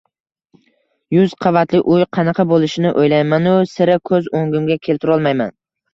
[1.15, 5.55] Yuz qavatli uy qanaqa bo‘lishini o‘ylaymanu sira ko‘z o‘ngimga keltirolmayman.